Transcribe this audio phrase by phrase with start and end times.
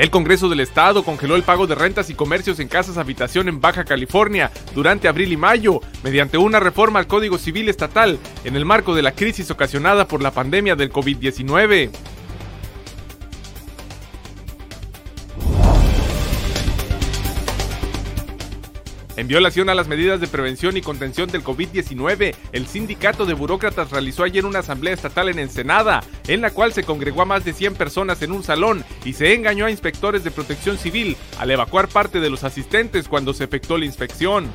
[0.00, 3.60] El Congreso del Estado congeló el pago de rentas y comercios en casas habitación en
[3.60, 8.64] Baja California durante abril y mayo, mediante una reforma al Código Civil Estatal en el
[8.64, 11.90] marco de la crisis ocasionada por la pandemia del COVID-19.
[19.20, 23.90] En violación a las medidas de prevención y contención del COVID-19, el sindicato de burócratas
[23.90, 27.52] realizó ayer una asamblea estatal en Ensenada, en la cual se congregó a más de
[27.52, 31.88] 100 personas en un salón y se engañó a inspectores de protección civil al evacuar
[31.88, 34.48] parte de los asistentes cuando se efectuó la inspección.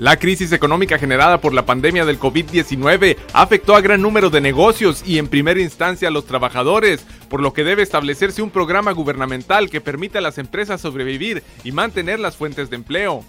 [0.00, 5.04] La crisis económica generada por la pandemia del COVID-19 afectó a gran número de negocios
[5.06, 9.70] y en primera instancia a los trabajadores, por lo que debe establecerse un programa gubernamental
[9.70, 13.24] que permita a las empresas sobrevivir y mantener las fuentes de empleo.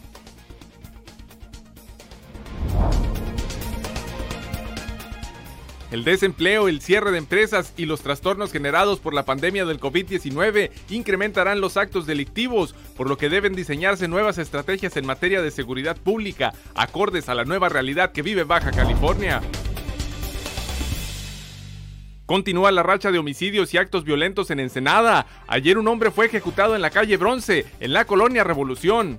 [5.95, 10.69] El desempleo, el cierre de empresas y los trastornos generados por la pandemia del COVID-19
[10.89, 15.95] incrementarán los actos delictivos, por lo que deben diseñarse nuevas estrategias en materia de seguridad
[15.95, 19.41] pública, acordes a la nueva realidad que vive Baja California.
[22.25, 25.27] Continúa la racha de homicidios y actos violentos en Ensenada.
[25.47, 29.17] Ayer un hombre fue ejecutado en la calle Bronce, en la colonia Revolución.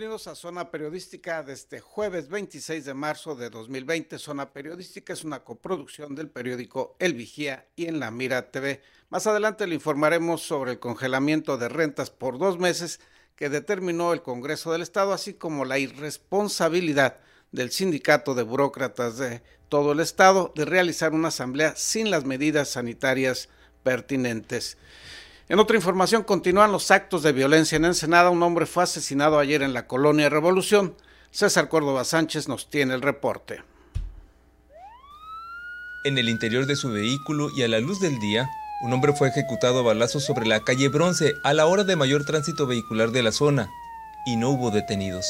[0.00, 4.18] Bienvenidos a Zona Periodística de este jueves 26 de marzo de 2020.
[4.18, 8.80] Zona Periodística es una coproducción del periódico El Vigía y en La Mira TV.
[9.10, 12.98] Más adelante le informaremos sobre el congelamiento de rentas por dos meses
[13.36, 17.18] que determinó el Congreso del Estado, así como la irresponsabilidad
[17.52, 22.70] del sindicato de burócratas de todo el Estado de realizar una asamblea sin las medidas
[22.70, 23.50] sanitarias
[23.82, 24.78] pertinentes.
[25.50, 28.30] En otra información, continúan los actos de violencia en Ensenada.
[28.30, 30.94] Un hombre fue asesinado ayer en la colonia Revolución.
[31.32, 33.60] César Córdoba Sánchez nos tiene el reporte.
[36.04, 38.48] En el interior de su vehículo y a la luz del día,
[38.82, 42.24] un hombre fue ejecutado a balazos sobre la calle Bronce a la hora de mayor
[42.24, 43.68] tránsito vehicular de la zona,
[44.26, 45.26] y no hubo detenidos.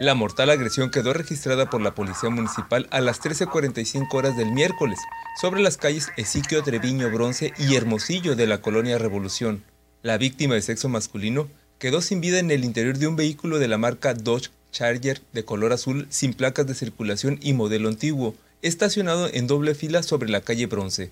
[0.00, 4.98] La mortal agresión quedó registrada por la Policía Municipal a las 13.45 horas del miércoles,
[5.38, 9.62] sobre las calles Ezequiel Treviño Bronce y Hermosillo de la colonia Revolución.
[10.02, 13.68] La víctima de sexo masculino quedó sin vida en el interior de un vehículo de
[13.68, 19.28] la marca Dodge Charger de color azul sin placas de circulación y modelo antiguo, estacionado
[19.30, 21.10] en doble fila sobre la calle Bronce.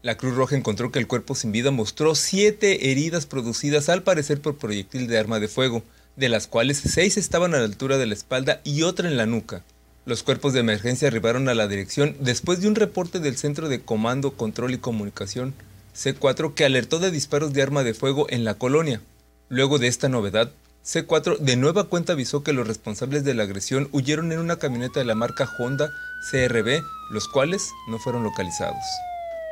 [0.00, 4.40] La Cruz Roja encontró que el cuerpo sin vida mostró siete heridas producidas al parecer
[4.40, 5.82] por proyectil de arma de fuego,
[6.20, 9.26] de las cuales seis estaban a la altura de la espalda y otra en la
[9.26, 9.64] nuca.
[10.04, 13.80] Los cuerpos de emergencia arribaron a la dirección después de un reporte del Centro de
[13.80, 15.54] Comando, Control y Comunicación,
[15.96, 19.00] C4, que alertó de disparos de arma de fuego en la colonia.
[19.48, 20.52] Luego de esta novedad,
[20.84, 25.00] C4 de nueva cuenta avisó que los responsables de la agresión huyeron en una camioneta
[25.00, 25.90] de la marca Honda
[26.30, 26.82] CRB,
[27.12, 28.84] los cuales no fueron localizados.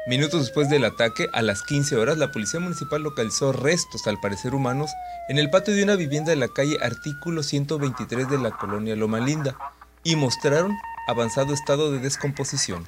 [0.09, 4.55] Minutos después del ataque, a las 15 horas, la policía municipal localizó restos, al parecer
[4.55, 4.91] humanos,
[5.29, 9.21] en el patio de una vivienda de la calle Artículo 123 de la colonia Loma
[9.21, 9.59] Linda,
[10.03, 10.75] y mostraron
[11.07, 12.87] avanzado estado de descomposición.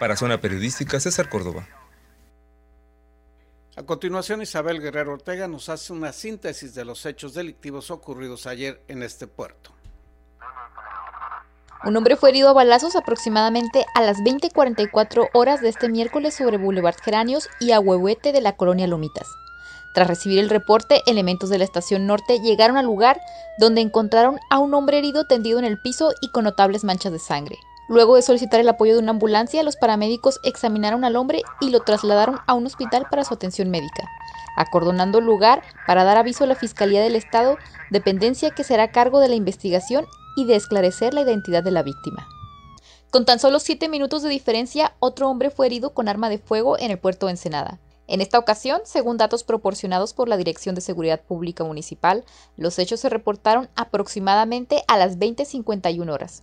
[0.00, 1.68] Para Zona Periodística, César Córdoba.
[3.76, 8.82] A continuación, Isabel Guerrero Ortega nos hace una síntesis de los hechos delictivos ocurridos ayer
[8.88, 9.70] en este puerto.
[11.84, 16.56] Un hombre fue herido a balazos aproximadamente a las 20:44 horas de este miércoles sobre
[16.56, 19.36] Boulevard Geranios y Ahuehuete de la colonia Lomitas.
[19.92, 23.20] Tras recibir el reporte, elementos de la estación norte llegaron al lugar
[23.58, 27.18] donde encontraron a un hombre herido tendido en el piso y con notables manchas de
[27.18, 27.58] sangre.
[27.88, 31.80] Luego de solicitar el apoyo de una ambulancia, los paramédicos examinaron al hombre y lo
[31.80, 34.08] trasladaron a un hospital para su atención médica,
[34.56, 37.58] acordonando el lugar para dar aviso a la Fiscalía del Estado,
[37.90, 40.06] dependencia que será cargo de la investigación
[40.36, 42.28] y de esclarecer la identidad de la víctima.
[43.10, 46.78] Con tan solo siete minutos de diferencia, otro hombre fue herido con arma de fuego
[46.78, 47.78] en el puerto de Ensenada.
[48.06, 52.24] En esta ocasión, según datos proporcionados por la Dirección de Seguridad Pública Municipal,
[52.56, 56.42] los hechos se reportaron aproximadamente a las 20.51 horas.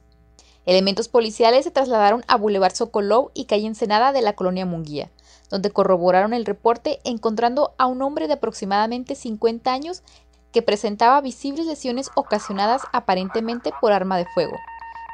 [0.66, 5.10] Elementos policiales se trasladaron a Boulevard Sokolov y calle Ensenada de la colonia Munguía,
[5.50, 10.04] donde corroboraron el reporte encontrando a un hombre de aproximadamente 50 años
[10.52, 14.58] que presentaba visibles lesiones ocasionadas aparentemente por arma de fuego.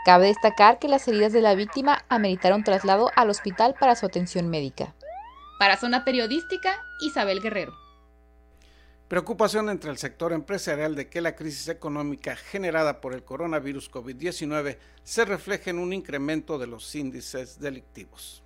[0.06, 4.50] Cabe destacar que las heridas de la víctima ameritaron traslado al hospital para su atención
[4.50, 4.94] médica.
[5.58, 7.74] Para Zona Periodística, Isabel Guerrero.
[9.08, 14.78] Preocupación entre el sector empresarial de que la crisis económica generada por el coronavirus COVID-19
[15.04, 18.44] se refleje en un incremento de los índices delictivos.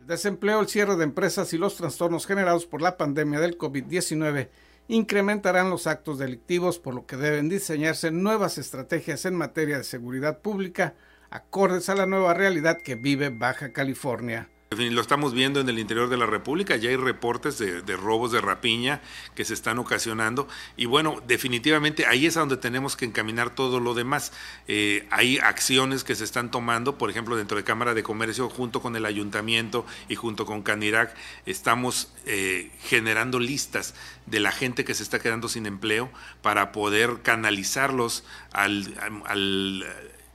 [0.00, 4.48] El desempleo, el cierre de empresas y los trastornos generados por la pandemia del COVID-19
[4.88, 10.38] incrementarán los actos delictivos, por lo que deben diseñarse nuevas estrategias en materia de seguridad
[10.40, 10.94] pública
[11.32, 14.50] acordes a la nueva realidad que vive Baja California.
[14.76, 18.40] Lo estamos viendo en el interior de la República, ya hay reportes de, robos de
[18.40, 19.00] rapiña
[19.34, 23.80] que se están ocasionando y bueno, definitivamente ahí es a donde tenemos que encaminar todo
[23.80, 24.32] lo demás.
[24.68, 28.80] Eh, hay acciones que se están tomando, por ejemplo, dentro de Cámara de Comercio, junto
[28.80, 31.14] con el Ayuntamiento y junto con Canirac,
[31.46, 33.94] estamos eh, generando listas
[34.26, 36.10] de la gente que se está quedando sin empleo
[36.40, 38.94] para poder canalizarlos al,
[39.26, 39.84] al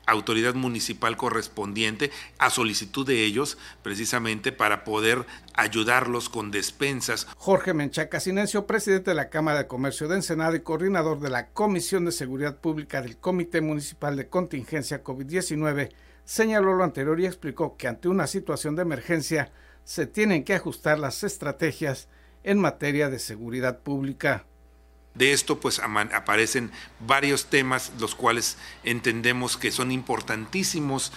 [0.07, 7.27] autoridad municipal correspondiente a solicitud de ellos, precisamente para poder ayudarlos con despensas.
[7.37, 11.49] Jorge Menchaca Silencio, presidente de la Cámara de Comercio de Ensenada y coordinador de la
[11.49, 15.91] Comisión de Seguridad Pública del Comité Municipal de Contingencia COVID-19,
[16.25, 19.51] señaló lo anterior y explicó que ante una situación de emergencia
[19.83, 22.09] se tienen que ajustar las estrategias
[22.43, 24.45] en materia de seguridad pública.
[25.17, 31.11] De esto pues aparecen varios temas los cuales entendemos que son importantísimos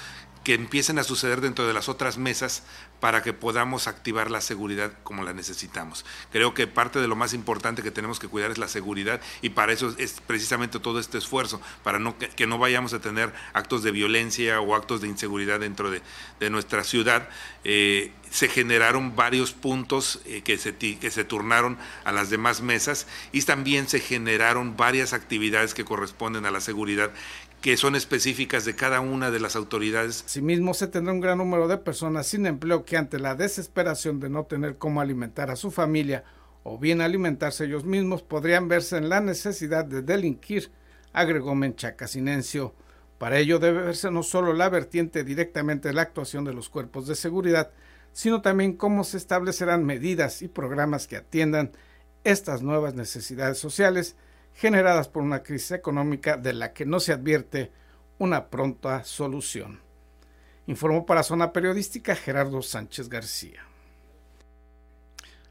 [0.45, 2.63] que empiecen a suceder dentro de las otras mesas
[3.01, 6.05] para que podamos activar la seguridad como la necesitamos.
[6.31, 9.51] Creo que parte de lo más importante que tenemos que cuidar es la seguridad y
[9.51, 11.99] para eso es precisamente todo este esfuerzo, para
[12.37, 16.03] que, no vayamos a tener actos de violencia o actos de inseguridad dentro de,
[16.51, 17.29] nuestra ciudad.
[17.65, 23.07] Eh, se generaron varios puntos eh, que, se, que se turnaron a las demás mesas
[23.33, 27.11] y también se generaron varias actividades que corresponden a la seguridad
[27.61, 30.25] que son específicas de cada una de las autoridades.
[30.27, 34.29] Asimismo, se tendrá un gran número de personas sin empleo que ante la desesperación de
[34.29, 36.25] no tener cómo alimentar a su familia
[36.65, 40.73] o bien alimentarse ellos mismos podrían verse en la necesidad de delinquir,
[41.13, 42.75] agregó Menchaca Sinencio.
[43.17, 47.07] Para ello debe verse no solo la vertiente directamente de la actuación de los cuerpos
[47.07, 47.71] de seguridad,
[48.13, 51.71] sino también cómo se establecerán medidas y programas que atiendan
[52.25, 54.17] estas nuevas necesidades sociales
[54.53, 57.71] generadas por una crisis económica de la que no se advierte
[58.19, 59.79] una pronta solución.
[60.71, 63.67] Informó para Zona Periodística Gerardo Sánchez García.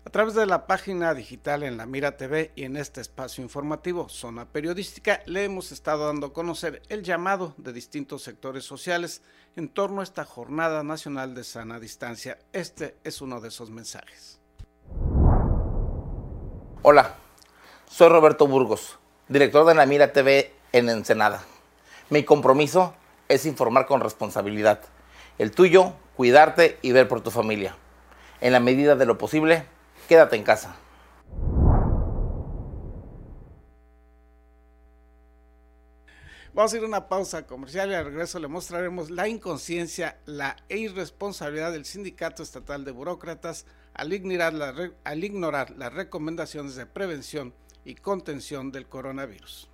[0.06, 4.07] A través de la página digital en la Mira TV y en este espacio informativo
[4.07, 9.21] Zona Periodística le hemos estado dando a conocer el llamado de distintos sectores sociales
[9.57, 12.38] en torno a esta Jornada Nacional de Sana Distancia.
[12.54, 14.39] Este es uno de esos mensajes.
[16.81, 17.18] Hola,
[17.89, 21.44] soy Roberto Burgos, director de la Mira TV en Ensenada.
[22.10, 22.94] Mi compromiso
[23.27, 24.80] es informar con responsabilidad.
[25.39, 27.77] El tuyo, cuidarte y ver por tu familia.
[28.41, 29.63] En la medida de lo posible,
[30.10, 30.75] quédate en casa.
[36.53, 40.58] Vamos a ir a una pausa comercial y al regreso le mostraremos la inconsciencia, la
[40.67, 47.53] irresponsabilidad del Sindicato Estatal de Burócratas al ignorar, al ignorar las recomendaciones de prevención
[47.86, 49.69] y contención del coronavirus.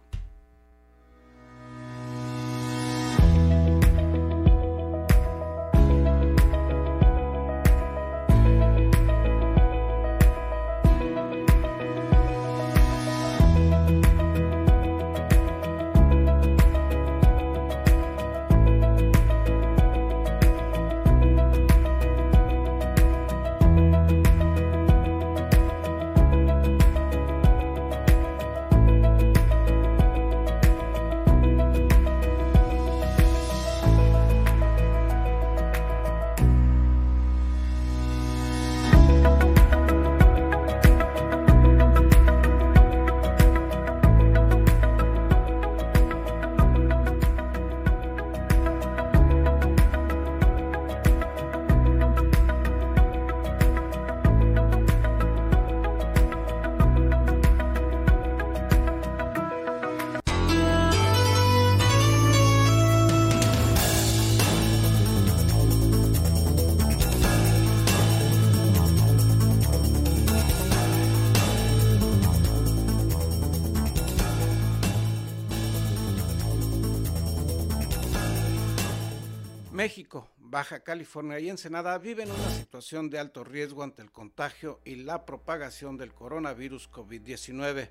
[79.75, 84.95] México, Baja California y Ensenada viven una situación de alto riesgo ante el contagio y
[84.95, 87.89] la propagación del coronavirus COVID-19.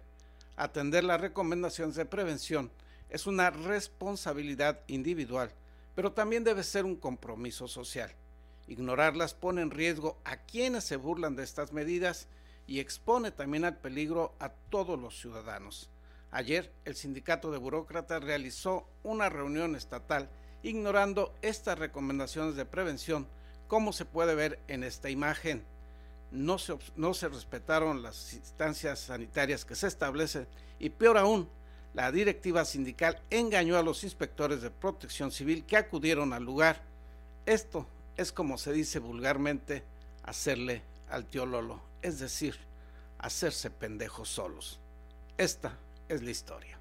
[0.57, 2.73] Atender las recomendaciones de prevención
[3.11, 5.53] es una responsabilidad individual,
[5.95, 8.11] pero también debe ser un compromiso social.
[8.67, 12.29] Ignorarlas pone en riesgo a quienes se burlan de estas medidas
[12.67, 15.91] y expone también al peligro a todos los ciudadanos.
[16.31, 20.31] Ayer, el sindicato de burócratas realizó una reunión estatal
[20.65, 23.29] ignorando estas recomendaciones de prevención,
[23.69, 25.63] como se puede ver en esta imagen.
[26.33, 30.49] No se, respetaron las instancias sanitarias que se establecen
[30.81, 31.49] y peor aún,
[31.93, 36.83] la directiva sindical engañó a los inspectores de protección civil que acudieron al lugar.
[37.47, 39.85] Esto es como se dice vulgarmente,
[40.25, 42.59] hacerle al tío Lolo, es decir,
[43.19, 44.81] hacerse pendejos solos.
[45.37, 45.79] Esta
[46.09, 46.79] es la historia.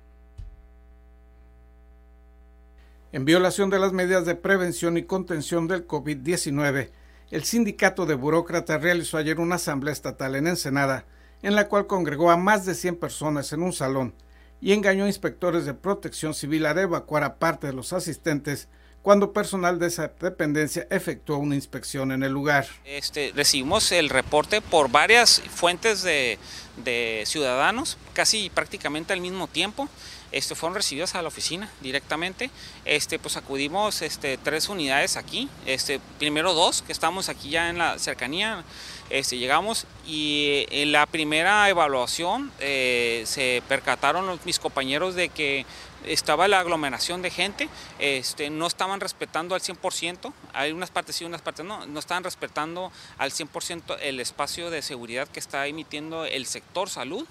[3.13, 6.89] En violación de las medidas de prevención y contención del COVID-19,
[7.29, 11.05] el sindicato de burócratas realizó ayer una asamblea estatal en Ensenada,
[11.43, 14.15] en la cual congregó a más de 100 personas en un salón
[14.59, 18.67] y engañó a inspectores de protección civil a evacuar a parte de los asistentes
[19.03, 22.65] cuando personal de esa dependencia efectuó una inspección en el lugar.
[22.83, 26.39] Este, recibimos el reporte por varias fuentes de,
[26.83, 29.87] de ciudadanos, casi prácticamente al mismo tiempo
[30.33, 32.49] este, fueron recibidas a la oficina directamente.
[32.85, 37.77] Este, pues acudimos este, tres unidades aquí, este, primero dos, que estamos aquí ya en
[37.77, 38.63] la cercanía.
[39.09, 45.65] Este, llegamos y en la primera evaluación eh, se percataron mis compañeros de que
[46.05, 51.25] estaba la aglomeración de gente, este, no estaban respetando al 100%, hay unas partes sí,
[51.25, 56.25] unas partes no, no estaban respetando al 100% el espacio de seguridad que está emitiendo
[56.25, 57.25] el sector salud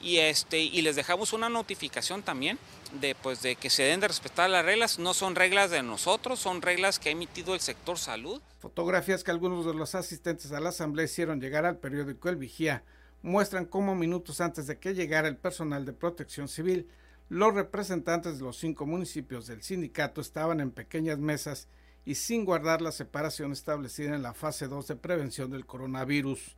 [0.00, 2.58] y este y les dejamos una notificación también
[3.00, 6.38] de pues de que se deben de respetar las reglas, no son reglas de nosotros,
[6.38, 8.40] son reglas que ha emitido el sector salud.
[8.58, 12.84] Fotografías que algunos de los asistentes a la asamblea hicieron llegar al periódico El Vigía
[13.22, 16.88] muestran cómo minutos antes de que llegara el personal de protección civil,
[17.28, 21.68] los representantes de los cinco municipios del sindicato estaban en pequeñas mesas
[22.04, 26.56] y sin guardar la separación establecida en la fase 2 de prevención del coronavirus.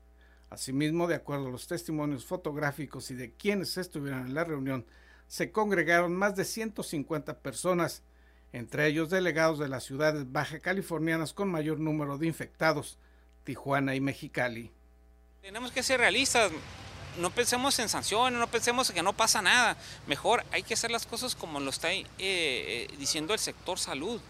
[0.50, 4.87] Asimismo, de acuerdo a los testimonios fotográficos y de quienes estuvieron en la reunión,
[5.26, 8.02] se congregaron más de 150 personas,
[8.52, 12.99] entre ellos delegados de las ciudades baja californianas con mayor número de infectados,
[13.45, 14.73] Tijuana y Mexicali.
[15.43, 16.50] Tenemos que ser realistas,
[17.19, 19.76] no pensemos en sanciones, no pensemos en que no pasa nada,
[20.07, 24.21] mejor hay que hacer las cosas como lo está eh, eh, diciendo el sector salud.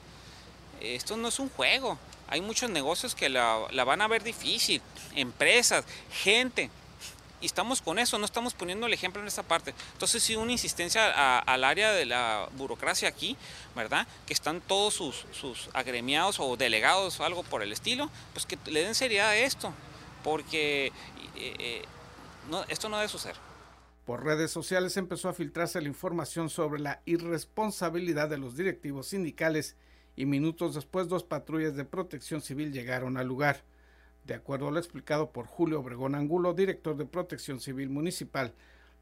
[0.80, 4.82] Esto no es un juego, hay muchos negocios que la, van a ver difícil,
[5.14, 6.70] empresas, gente.
[7.40, 9.73] Y estamos con eso, no estamos poniendo el ejemplo en esta parte.
[9.92, 13.37] Entonces, sí, una insistencia al área de la burocracia aquí,
[13.76, 14.06] ¿verdad?
[14.26, 18.82] Que están todos sus, agremiados o delegados o algo por el estilo, pues que le
[18.82, 19.73] den seriedad a esto,
[20.25, 20.87] porque
[21.37, 21.82] eh, eh,
[22.68, 23.37] esto no debe suceder.
[24.04, 29.76] Por redes sociales empezó a filtrarse la información sobre la irresponsabilidad de los directivos sindicales
[30.18, 33.62] y minutos después dos patrullas de protección civil llegaron al lugar.
[34.25, 38.52] De acuerdo a lo explicado por Julio Obregón Angulo, director de Protección Civil Municipal,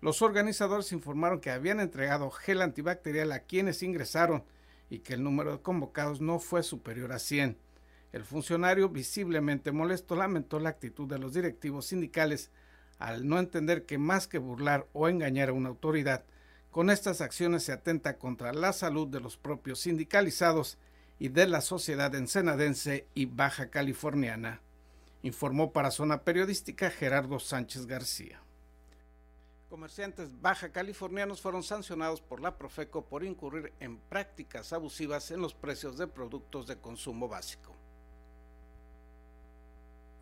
[0.02, 4.44] los organizadores informaron que habían entregado gel antibacterial a quienes ingresaron
[4.90, 7.56] y que el número de convocados no fue superior a 100.
[8.12, 12.50] El funcionario, visiblemente molesto, lamentó la actitud de los directivos sindicales
[12.98, 16.26] al no entender que más que burlar o engañar a una autoridad,
[16.70, 20.76] con estas acciones se atenta contra la salud de los propios sindicalizados
[21.18, 24.60] y de la sociedad ensenadense y baja californiana,
[25.22, 28.42] informó para Zona Periodística Gerardo Sánchez García.
[29.68, 35.54] Comerciantes baja californianos fueron sancionados por la Profeco por incurrir en prácticas abusivas en los
[35.54, 37.75] precios de productos de consumo básico.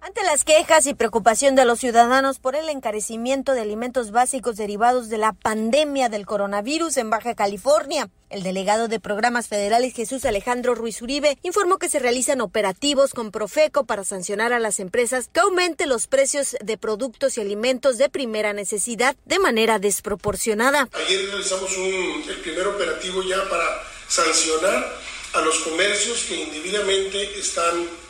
[0.06, 5.08] Ante las quejas y preocupación de los ciudadanos por el encarecimiento de alimentos básicos derivados
[5.08, 10.74] de la pandemia del coronavirus en Baja California, el delegado de programas federales Jesús Alejandro
[10.74, 15.40] Ruiz Uribe informó que se realizan operativos con Profeco para sancionar a las empresas que
[15.40, 20.90] aumenten los precios de productos y alimentos de primera necesidad de manera desproporcionada.
[20.92, 23.64] Ayer realizamos el primer operativo ya para
[24.06, 24.84] sancionar
[25.32, 28.03] a los comercios que indebidamente están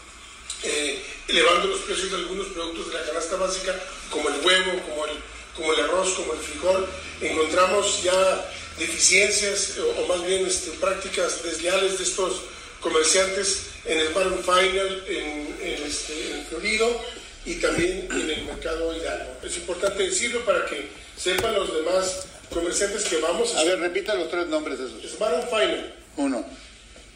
[0.65, 3.81] eh, elevando los precios de algunos productos de la canasta básica,
[4.11, 5.13] como el huevo, como el,
[5.57, 6.87] como el arroz, como el frijol.
[7.21, 12.43] Encontramos ya deficiencias o, más bien este, prácticas desleales de estos
[12.81, 15.57] comerciantes en el Baron Final, en,
[15.87, 17.05] este, en, el Florido
[17.45, 19.37] y también en el mercado Hidalgo.
[19.43, 23.61] Es importante decirlo para que sepan los demás comerciantes que vamos a...
[23.61, 25.05] A ver, repita los tres nombres de esos.
[25.05, 25.95] Es Baron Final.
[26.17, 26.45] Uno.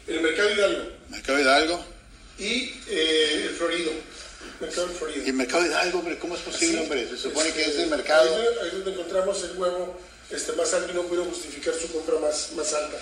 [0.07, 0.89] El mercado Hidalgo.
[1.09, 1.98] Mercado Hidalgo.
[2.39, 3.91] Y eh, el Florido.
[4.59, 5.25] Mercado del Florido.
[5.25, 6.17] ¿Y el Mercado Hidalgo, hombre?
[6.17, 7.07] ¿Cómo es posible, hombre?
[7.07, 8.35] Se supone que es el mercado.
[8.35, 12.19] Ahí, ahí donde encontramos el huevo este, más alto y no pudieron justificar su compra
[12.19, 12.97] más, más alta.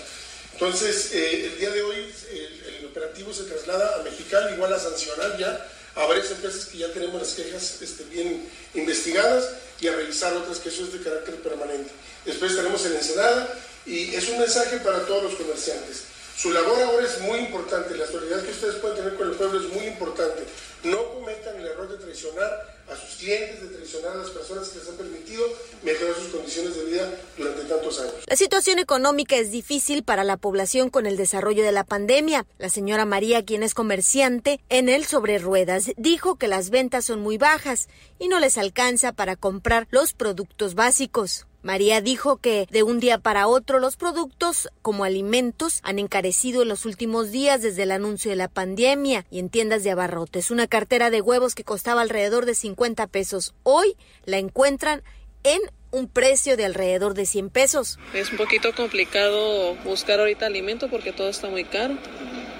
[0.52, 4.78] Entonces, eh, el día de hoy el, el, operativo se traslada a Mexicali, igual a
[4.80, 9.94] sancionar ya a varias empresas que ya tenemos las quejas este, bien investigadas y a
[9.94, 11.90] revisar otras que eso es de carácter permanente.
[12.24, 13.48] Después tenemos en Ensenada
[13.86, 16.07] y es un mensaje para todos los comerciantes.
[16.38, 19.58] Su labor ahora es muy importante, la solidaridad que ustedes pueden tener con el pueblo
[19.58, 20.44] es muy importante.
[20.84, 24.78] No cometan el error de traicionar a sus clientes, de traicionar a las personas que
[24.78, 25.44] les han permitido
[25.82, 28.14] mejorar sus condiciones de vida durante tantos años.
[28.24, 32.46] La situación económica es difícil para la población con el desarrollo de la pandemia.
[32.58, 37.18] La señora María, quien es comerciante en el sobre ruedas, dijo que las ventas son
[37.18, 37.88] muy bajas
[38.20, 41.47] y no les alcanza para comprar los productos básicos.
[41.62, 46.68] María dijo que de un día para otro los productos como alimentos han encarecido en
[46.68, 50.52] los últimos días desde el anuncio de la pandemia y en tiendas de abarrotes.
[50.52, 55.02] Una cartera de huevos que costaba alrededor de 50 pesos hoy la encuentran
[55.42, 55.60] en
[55.90, 57.98] un precio de alrededor de 100 pesos.
[58.14, 61.96] Es un poquito complicado buscar ahorita alimento porque todo está muy caro.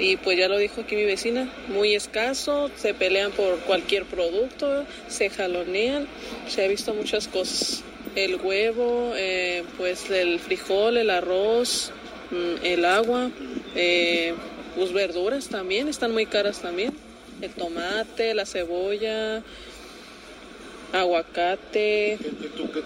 [0.00, 4.84] Y pues ya lo dijo aquí mi vecina, muy escaso, se pelean por cualquier producto,
[5.08, 6.06] se jalonean,
[6.48, 7.82] se ha visto muchas cosas
[8.24, 11.92] el huevo, eh, pues el frijol, el arroz,
[12.30, 13.30] mm, el agua,
[13.74, 14.34] eh,
[14.76, 16.92] pues verduras también, están muy caras también.
[17.40, 19.42] El tomate, la cebolla,
[20.92, 22.18] aguacate,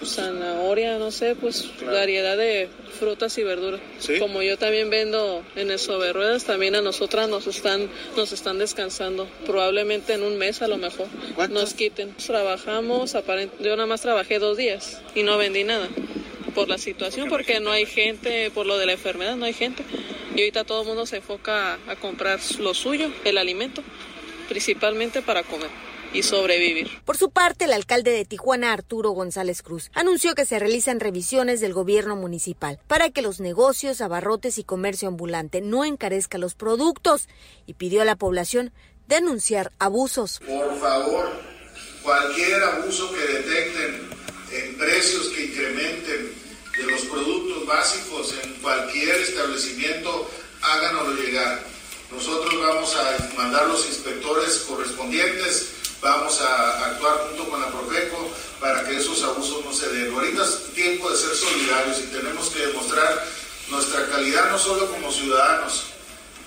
[0.04, 2.68] zanahoria, no sé, pues variedad de
[2.98, 3.80] frutas y verduras.
[4.18, 8.58] Como yo también vendo en el sobre ruedas, también a nosotras nos están, nos están
[8.58, 9.28] descansando.
[9.46, 11.06] Probablemente en un mes a lo mejor
[11.50, 12.14] nos quiten.
[12.14, 13.12] Trabajamos,
[13.60, 15.88] yo nada más trabajé dos días y no vendí nada
[16.54, 19.84] por la situación, porque no hay gente, por lo de la enfermedad, no hay gente.
[20.34, 23.82] Y ahorita todo el mundo se enfoca a comprar lo suyo, el alimento,
[24.48, 26.90] principalmente para comer y sobrevivir.
[27.04, 31.60] Por su parte, el alcalde de Tijuana, Arturo González Cruz, anunció que se realizan revisiones
[31.60, 37.28] del gobierno municipal para que los negocios, abarrotes y comercio ambulante no encarezcan los productos
[37.66, 38.72] y pidió a la población
[39.08, 40.40] denunciar abusos.
[40.46, 41.30] Por favor,
[42.02, 44.08] cualquier abuso que detecten
[44.52, 46.32] en precios que incrementen
[46.76, 50.30] de los productos básicos en cualquier establecimiento,
[50.62, 51.62] háganoslo llegar.
[52.10, 55.71] Nosotros vamos a mandar los inspectores correspondientes
[56.02, 58.28] vamos a actuar junto con la Profeco
[58.60, 60.12] para que esos abusos no se den.
[60.12, 63.24] Ahorita es tiempo de ser solidarios y tenemos que demostrar
[63.70, 65.86] nuestra calidad no solo como ciudadanos,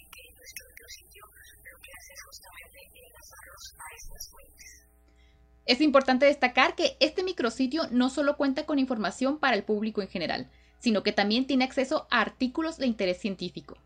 [5.65, 10.09] Es importante destacar que este micrositio no solo cuenta con información para el público en
[10.09, 13.77] general, sino que también tiene acceso a artículos de interés científico.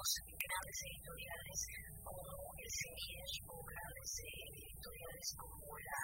[0.00, 1.60] Editoriales
[2.00, 2.24] como
[2.56, 6.00] grandes editoriales como la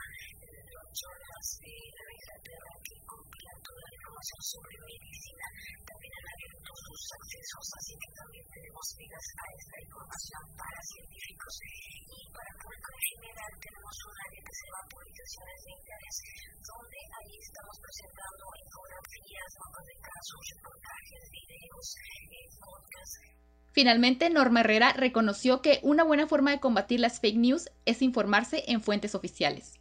[0.97, 5.47] zonas de la Inglaterra que compilan toda la información sobre medicina.
[5.85, 11.53] También han abierto sus accesos, así que también tenemos vidas a esta información para científicos.
[11.57, 16.17] Y para el público en general tenemos un área que se llama publicaciones de interés,
[16.65, 23.46] donde ahí estamos presentando infografías, mapas de casos, reportajes, videos, eh, podcasts.
[23.77, 28.65] Finalmente, Norma Herrera reconoció que una buena forma de combatir las fake news es informarse
[28.69, 29.75] en fuentes oficiales.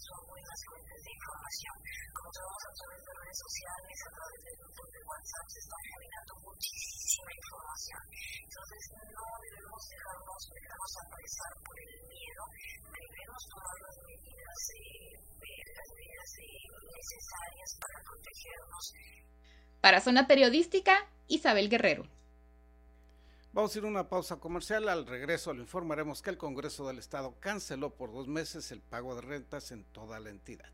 [0.00, 1.76] Tener acceso a buenas fuentes de información.
[2.16, 5.76] Como sabemos a través de redes sociales, a través de grupos de WhatsApp, se está
[5.92, 8.02] generando muchísima información.
[8.40, 12.42] Entonces, no debemos dejarnos, dejarnos apresar por el miedo,
[12.96, 18.84] debemos tomar las medidas, eh, las medidas eh, necesarias para protegernos.
[19.80, 20.94] Para Zona Periodística,
[21.28, 22.19] Isabel Guerrero.
[23.52, 24.88] Vamos a ir a una pausa comercial.
[24.88, 29.16] Al regreso le informaremos que el Congreso del Estado canceló por dos meses el pago
[29.16, 30.70] de rentas en toda la entidad.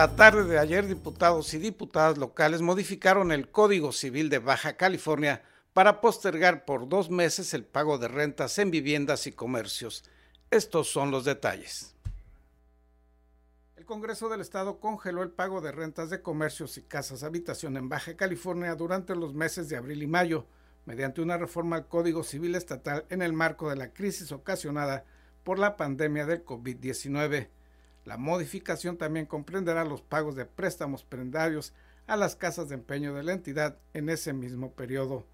[0.00, 5.42] La tarde de ayer, diputados y diputadas locales modificaron el Código Civil de Baja California
[5.74, 10.04] para postergar por dos meses el pago de rentas en viviendas y comercios.
[10.50, 11.94] Estos son los detalles.
[13.76, 17.90] El Congreso del Estado congeló el pago de rentas de comercios y casas habitación en
[17.90, 20.46] Baja California durante los meses de abril y mayo,
[20.86, 25.04] mediante una reforma al Código Civil Estatal en el marco de la crisis ocasionada
[25.44, 27.48] por la pandemia del COVID-19.
[28.10, 31.72] La modificación también comprenderá los pagos de préstamos prendarios
[32.08, 35.28] a las casas de empeño de la entidad en ese mismo periodo.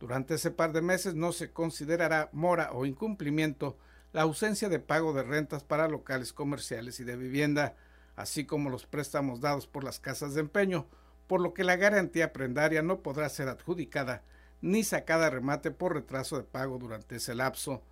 [0.00, 3.76] Durante ese par de meses no se considerará mora o incumplimiento
[4.14, 7.74] la ausencia de pago de rentas para locales comerciales y de vivienda,
[8.16, 10.86] así como los préstamos dados por las casas de empeño,
[11.26, 14.22] por lo que la garantía prendaria no podrá ser adjudicada
[14.62, 17.82] ni sacada remate por retraso de pago durante ese lapso.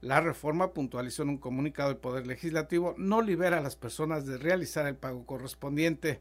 [0.00, 4.36] La reforma puntualizó en un comunicado del Poder Legislativo no libera a las personas de
[4.36, 6.20] realizar el pago correspondiente,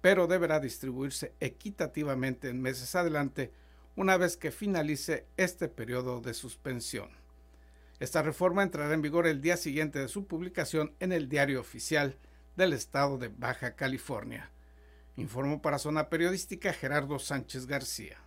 [0.00, 3.52] pero deberá distribuirse equitativamente en meses adelante
[3.96, 7.10] una vez que finalice este periodo de suspensión.
[8.00, 12.16] Esta reforma entrará en vigor el día siguiente de su publicación en el Diario Oficial
[12.56, 14.50] del Estado de Baja California.
[15.16, 18.18] Informó para Zona Periodística Gerardo Sánchez García.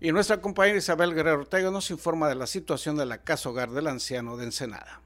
[0.00, 3.70] Y nuestra compañera Isabel Guerrero Ortega nos informa de la situación de la Casa Hogar
[3.70, 5.00] del Anciano de Ensenada.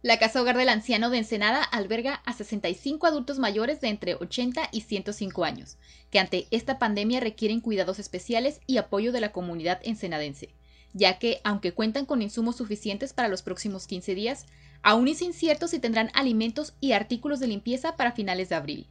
[0.00, 4.70] La Casa Hogar del Anciano de Ensenada alberga a 65 adultos mayores de entre 80
[4.72, 5.76] y 105 años,
[6.10, 10.48] que ante esta pandemia requieren cuidados especiales y apoyo de la comunidad ensenadense,
[10.94, 14.46] ya que, aunque cuentan con insumos suficientes para los próximos 15 días,
[14.82, 18.86] aún es incierto si tendrán alimentos y artículos de limpieza para finales de abril.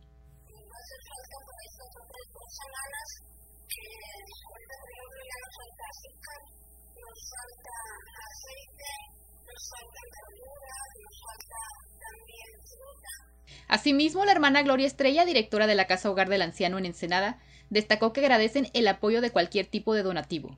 [13.71, 18.11] Asimismo, la hermana Gloria Estrella, directora de la Casa Hogar del Anciano en Ensenada, destacó
[18.11, 20.57] que agradecen el apoyo de cualquier tipo de donativo.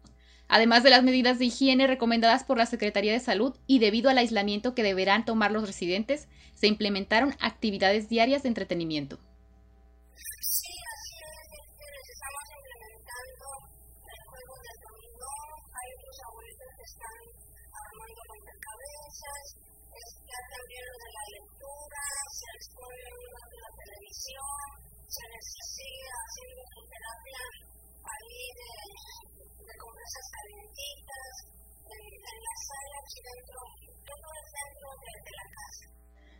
[0.53, 4.17] Además de las medidas de higiene recomendadas por la Secretaría de Salud y debido al
[4.17, 9.17] aislamiento que deberán tomar los residentes, se implementaron actividades diarias de entretenimiento.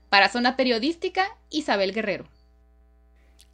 [0.09, 2.27] Para Zona Periodística, Isabel Guerrero.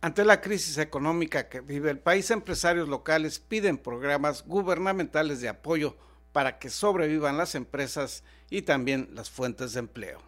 [0.01, 5.97] Ante la crisis económica que vive el país, empresarios locales piden programas gubernamentales de apoyo
[6.31, 10.19] para que sobrevivan las empresas y también las fuentes de empleo.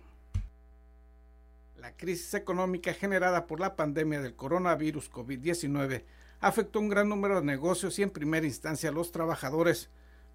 [1.77, 6.03] La crisis económica generada por la pandemia del coronavirus COVID-19
[6.39, 9.89] afectó un gran número de negocios y en primera instancia a los trabajadores,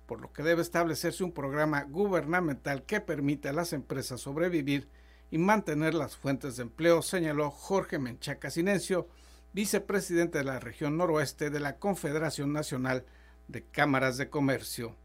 [0.06, 4.88] por lo que debe establecerse un programa gubernamental que permita a las empresas sobrevivir
[5.30, 9.08] y mantener las fuentes de empleo, señaló Jorge Menchaca Silencio,
[9.52, 13.06] vicepresidente de la región noroeste de la Confederación Nacional
[13.48, 14.96] de Cámaras de Comercio.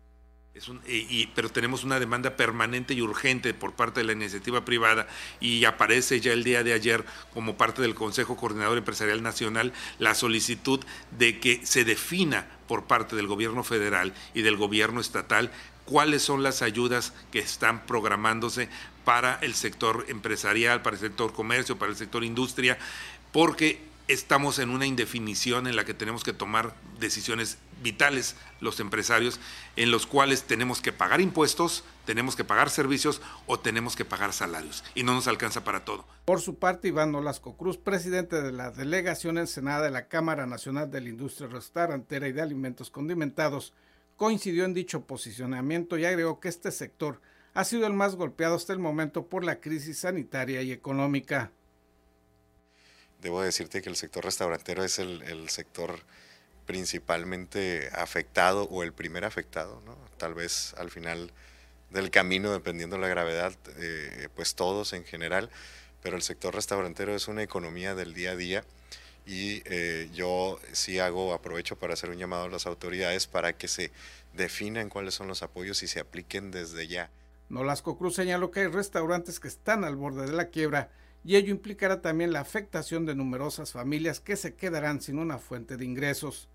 [1.36, 5.08] Pero tenemos una demanda permanente y urgente por parte de la iniciativa privada
[5.40, 10.16] y aparece ya el día de ayer como parte del Consejo Coordinador Empresarial Nacional la
[10.16, 10.80] solicitud
[11.18, 15.52] de que se defina por parte del gobierno federal y del gobierno estatal
[15.86, 18.70] cuáles son las ayudas que están programándose
[19.06, 22.78] para el sector empresarial, para el sector comercio, para el sector industria,
[23.32, 29.40] porque estamos en una indefinición en la que tenemos que tomar decisiones vitales los empresarios,
[29.76, 34.34] en los cuales tenemos que pagar impuestos, tenemos que pagar servicios o tenemos que pagar
[34.34, 36.06] salarios, y no nos alcanza para todo.
[36.26, 40.92] Por su parte, Iván Nolasco Cruz, presidente de la delegación Senada de la Cámara Nacional
[40.92, 43.74] de la Industria Restaurantera y de Alimentos Condimentados,
[44.18, 47.22] coincidió en dicho posicionamiento y agregó que este sector
[47.54, 51.52] ha sido el más golpeado hasta el momento por la crisis sanitaria y económica.
[53.22, 56.00] Debo decirte que el sector restaurantero es el, sector
[56.70, 59.98] principalmente afectado o el primer afectado, ¿no?
[60.18, 61.32] tal vez al final
[61.90, 65.50] del camino, dependiendo de la gravedad, eh, pues todos en general,
[66.04, 68.64] pero el sector restaurantero es una economía del día a día
[69.26, 73.68] y eh, yo sí hago, aprovecho para hacer un llamado a las autoridades para que
[73.68, 73.92] se
[74.36, 77.10] definan cuáles son los apoyos y se apliquen desde ya.
[77.50, 80.92] Nolasco Cruz señaló que hay restaurantes que están al borde de la quiebra
[81.26, 85.76] y ello implicará también la afectación de numerosas familias que se quedarán sin una fuente
[85.76, 86.48] de ingresos.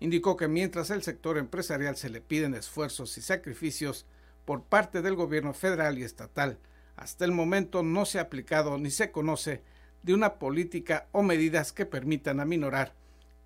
[0.00, 4.06] Indicó que mientras el sector empresarial se le piden esfuerzos y sacrificios
[4.46, 6.58] por parte del gobierno federal y estatal,
[6.96, 9.62] hasta el momento no se ha aplicado ni se conoce
[10.02, 12.94] de una política o medidas que permitan aminorar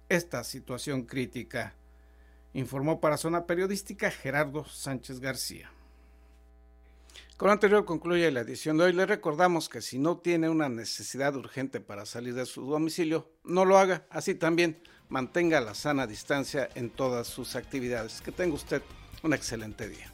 [0.08, 1.74] esta situación crítica.
[2.52, 5.70] Informó para Zona Periodística Gerardo Sánchez García.
[7.36, 8.92] Con lo anterior concluye la edición de hoy.
[8.92, 13.64] Le recordamos que si no tiene una necesidad urgente para salir de su domicilio, no
[13.64, 14.06] lo haga.
[14.08, 18.20] Así también mantenga la sana distancia en todas sus actividades.
[18.20, 18.82] Que tenga usted
[19.22, 20.13] un excelente día.